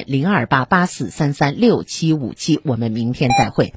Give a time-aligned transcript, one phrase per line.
[0.00, 2.60] 零二八八四三三六七五七。
[2.64, 3.74] 我们明天再会。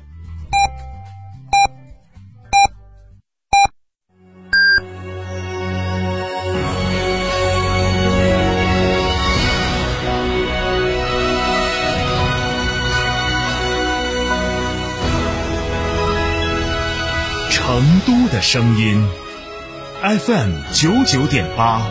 [17.52, 19.06] 成都的声音
[20.02, 21.82] ，FM 九九点八，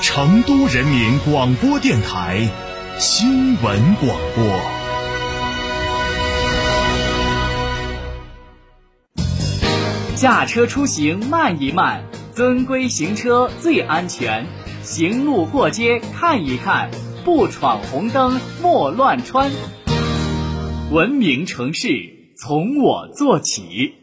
[0.00, 2.48] 成都人民广播电台
[3.04, 4.44] 新闻广播。
[10.14, 14.46] 驾车出行慢一慢，遵规行车最安全。
[14.84, 16.92] 行路过街看一看，
[17.24, 19.50] 不闯红灯莫乱穿。
[20.92, 21.88] 文明城市
[22.36, 23.94] 从我做起。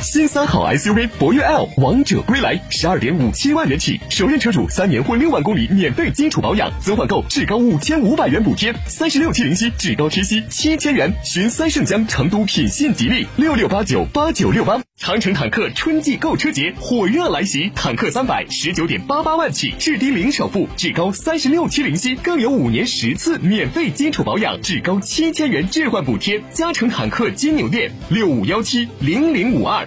[0.00, 11.12] 新三好 SUV 博越 L 王者归来，十二点五七万元起，首任车主三年或六万公里免费基础保养，增换购至高五千五百元补贴，三十六期零息至高贴息七千元。
[11.24, 14.80] 寻三圣江成都品信吉利六六八九八九六八。
[14.96, 26.42] 长城坦克春季购车节火热来袭，坦克三百十九点八八万起，至低零首付，至高三十六期零息，更有五年十次免费基础保养，至高七千元置换补贴。
[26.52, 29.86] 加成坦克金牛店六五幺七零零五二。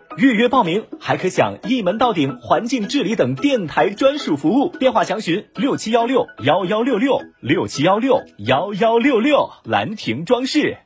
[0.17, 4.69] 预约报名还可享一门到顶环境治理等电台专属服务。
[4.77, 9.49] 电话详询六七幺六幺幺六六六七幺六幺幺六六。
[9.63, 10.77] 兰亭装饰。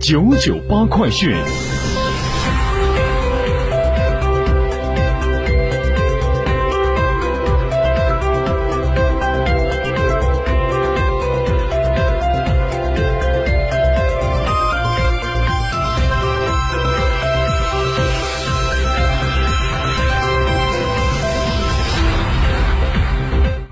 [0.00, 1.75] 九九八快讯。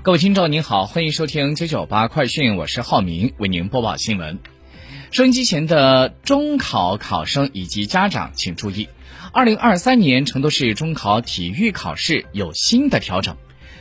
[0.05, 4.37] 各位听众您好，欢迎收听九九八快讯，我是浩明，为您播报新闻。
[5.09, 8.87] 收音机前的中考考生以及家长请注意，
[9.33, 13.35] 二零二三年成都市中考体育考试有新的调整。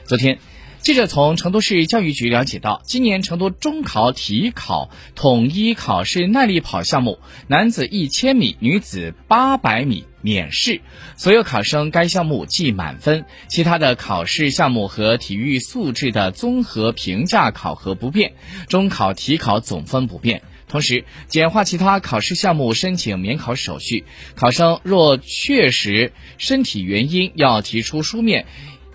[0.07, 0.39] 昨天，
[0.79, 7.19] 记者从成都市教育局了解到，今年成都中考体考统一考试耐力跑项目，
[7.49, 10.07] 男子一千米，女子八百米。
[10.25, 10.81] 免试，
[11.19, 18.33] 所有考生该项目记满分，其他的考试项目和体育素质的综合评价考核不变，
[18.67, 20.41] 中考体考总分不变。
[20.67, 24.05] 同时，简化其他考试项目申请免考手续，
[24.35, 28.47] 考生若确实身体原因要提出书面，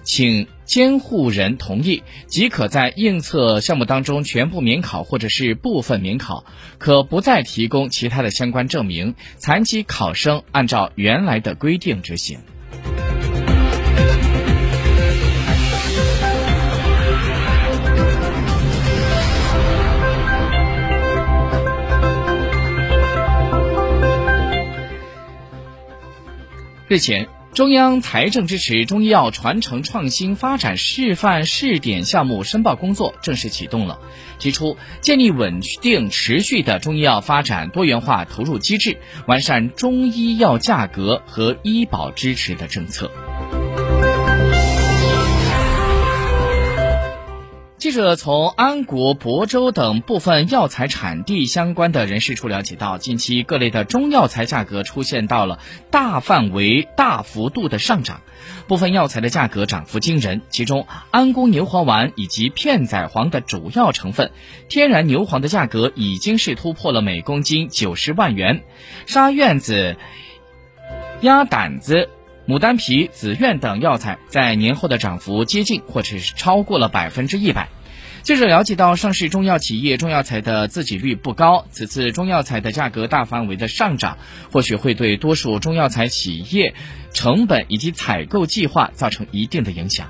[0.04, 0.48] 请。
[0.70, 6.46] 监护人同意即可在应测项目当中全部免考或者是部分免考，
[6.78, 9.16] 可不再提供其他的相关证明。
[9.38, 12.38] 残疾考生按照原来的规定执行。
[26.88, 27.39] 日前。
[27.60, 34.00] 中央财政支持中医药传承创新发展示范试点项目申报工作正式启动了，
[34.40, 38.98] 提出建立稳定持续的中医药发展多元化投入机制，
[39.28, 43.12] 完善中医药价格和医保支持的政策。
[47.80, 55.60] 记者从安国、亳州等部分药材产地相关的人士处了解到，近期各类的中药材价格出现到了
[55.90, 58.20] 大范围、大幅度的上涨，
[58.68, 60.42] 部分药材的价格涨幅惊人。
[60.50, 64.32] 其中，安宫牛黄丸以及片仔癀的主要成分
[64.68, 68.62] 天然牛黄的价格已经是突破了每公斤九十万元，
[69.06, 69.96] 沙苑子、
[71.22, 72.10] 鸭胆子。
[72.50, 77.70] 牡丹皮、紫苑等药材在年后的涨幅接近或者是超过了百分之一百。
[78.24, 84.18] 记者了解到，上市中药企业中药材的自给率不高，此次中药材的价格大范围的上涨，
[84.52, 86.74] 或许会对多数中药材企业
[87.14, 90.08] 成本以及采购计划造成一定的影响。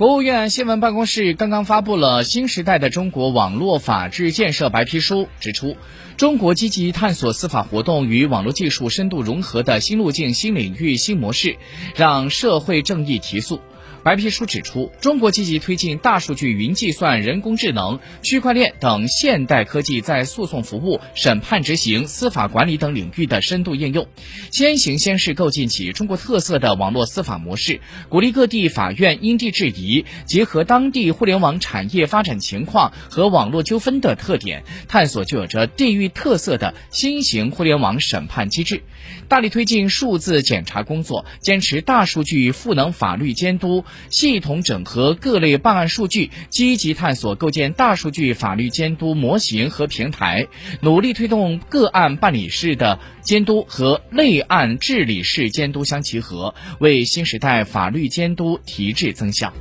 [0.00, 5.76] 国务院新闻办公室刚刚发布了《新时代的中国网络法治建设白皮书》，指出，
[6.16, 11.58] 中国积极探索司法活动与网络技术深度融合的新路径、新领域、新模式，
[11.94, 13.60] 让社会正义提速。
[14.02, 24.08] 白皮书指出，中国积极推进大数据、云计算、人工智能、区块链等现代科技在诉讼服务、审判执行、司法管理等领域的深度应用，
[24.50, 38.82] 先行先试构建起中国特色的网络司法模式，鼓励各地法院因地制宜，结合当地互联网产业发展情况和网络纠纷的特点，探索具有着地域特色的新型互联网审判机制，
[39.28, 43.84] 大力推进数字检察工作，坚持大数据赋能法律监督。
[44.08, 50.48] 系统整合各类办案数据，积极探索构建大数据法律监督模型和平台，
[50.80, 59.52] 努力推动个案办理式的监督和类案治理式监督相结合，为新时代法律监督提质增效。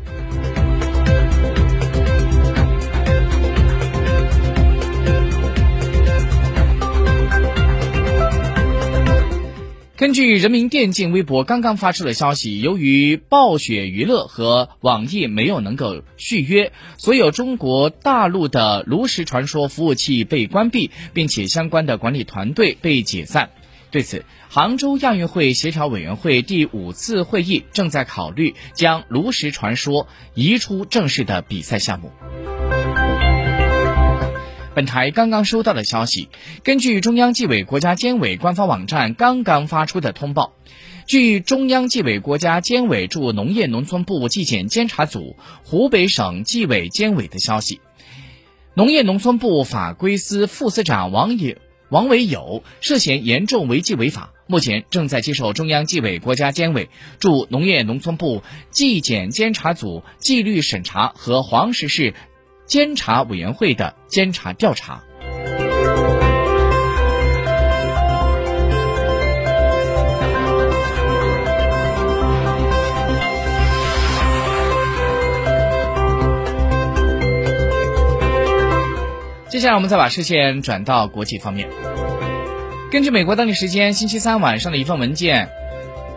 [9.99, 23.49] 根据人民电竞微博刚刚发出的消息，由于暴雪娱乐和网易没有能够续约，所有中国大陆的炉石传说服务器被关闭，并且相关的管理团队被解散。
[23.91, 32.13] 对此，杭州亚运会协调委员会第五次会议正在考虑将炉石传说移出正式的比赛项目。
[34.79, 36.29] 本台刚刚收到的消息，
[36.63, 40.53] 根据中央纪委国家监委官方网站刚刚发出的通报，
[41.05, 45.35] 据中央纪委国家监委驻农业农村部纪检监察组、
[45.65, 47.81] 湖北省纪委监委的消息，
[48.73, 51.57] 农业农村部法规司副司长王友
[51.89, 56.87] 王维友涉嫌严重违纪违法，目前正在接受中央纪委国家监委
[57.19, 62.13] 驻农业农村部纪检监察组纪律审查和黄石市。
[62.69, 65.01] 监察委员会的监察调查。
[79.49, 81.67] 接下来，我们再把视线转到国际方面。
[82.91, 85.49] 根据美国当地时间星期三晚上的一份文件，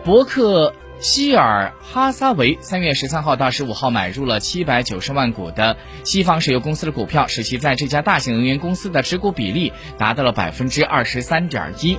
[0.05, 0.71] 伯克。
[1.03, 11.97] 希尔哈撒韦三月十三号到十五号买入了七百九十万股的西方石油公司的股票，使其在这家大型能源公司的持股比例达到了百分之二十三点一。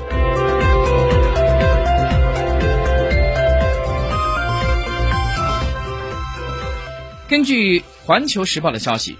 [7.28, 9.18] 根据《环球时报》的消息，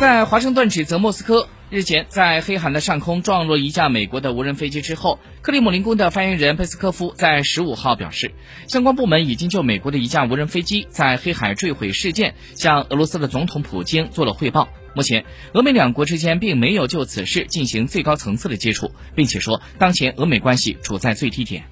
[0.00, 1.48] 在华盛顿指责莫斯科。
[1.70, 8.32] 日前，在黑海的上空撞落一架美国的无人飞机之后，克里姆林宫的发言人佩斯科夫在十五号表示，
[8.66, 14.68] 相关部门已经就美国的一架无人飞机在黑海坠毁事件向俄罗斯的总统普京做了汇报。
[14.96, 21.62] 目前，俄美两国之间并没有就此事进行最高层次的接触，并且说，当前俄美关系处在最低点。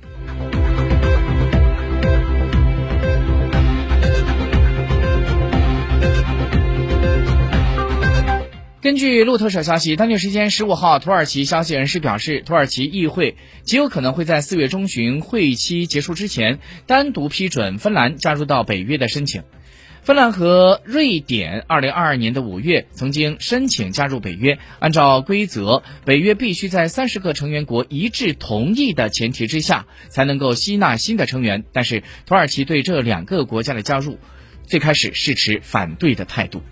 [8.89, 19.43] 根据路透社消息，当地时间十五号，土耳其消息人士表示，土耳其议会极有可能会在四月中旬会期结束之前单独批准芬兰加入到北约的申请。
[20.01, 31.65] 芬兰和瑞典二零二二年的五月曾经申请加入北约，按照规则，北约必须在三十个成员国一致同意的前提之下才能够吸纳新的成员。
[31.75, 34.17] 但是土耳其对这两个国家的加入，
[34.67, 36.63] 最开始是持反对的态度。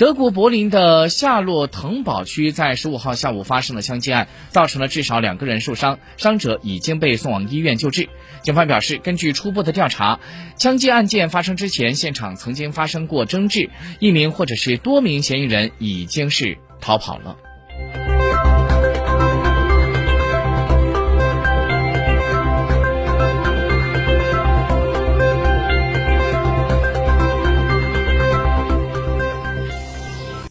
[0.00, 8.08] 德国柏林的夏洛滕堡区在十五号下午发生了枪击案，造成了至少两个人受伤，伤者已经被送往医院救治。
[8.40, 10.18] 警方表示，根据初步的调查，
[10.56, 17.36] 枪击案件发生之前，现场曾经发生过争执，一名或者是多名嫌疑人已经是逃跑了。